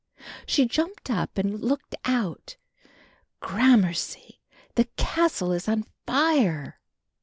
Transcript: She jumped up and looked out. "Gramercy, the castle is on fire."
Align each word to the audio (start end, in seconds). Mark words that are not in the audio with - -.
She 0.47 0.65
jumped 0.65 1.11
up 1.11 1.37
and 1.37 1.59
looked 1.63 1.93
out. 2.05 2.57
"Gramercy, 3.39 4.41
the 4.73 4.85
castle 4.97 5.51
is 5.51 5.67
on 5.67 5.85
fire." 6.07 6.79